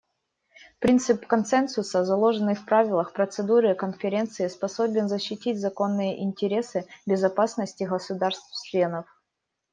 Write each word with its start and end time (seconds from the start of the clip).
Принцип 0.79 1.27
консенсуса, 1.27 2.03
заложенный 2.03 2.55
в 2.55 2.65
правилах 2.65 3.13
процедуры 3.13 3.75
Конференции, 3.75 4.47
способен 4.47 5.07
защитить 5.07 5.59
законные 5.59 6.23
интересы 6.23 6.87
безопасности 7.05 7.83
государств-членов. 7.83 9.05